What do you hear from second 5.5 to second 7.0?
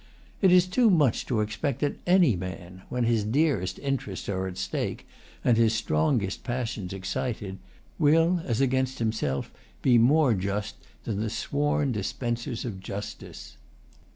his strongest passions